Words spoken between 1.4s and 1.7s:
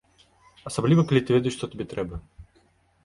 што